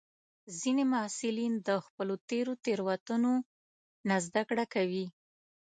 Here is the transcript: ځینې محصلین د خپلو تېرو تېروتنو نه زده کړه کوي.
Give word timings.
ځینې 0.59 0.83
محصلین 0.93 1.53
د 1.67 1.69
خپلو 1.85 2.15
تېرو 2.29 2.53
تېروتنو 2.65 3.33
نه 4.07 4.17
زده 4.25 4.41
کړه 4.49 4.65
کوي. 4.73 5.05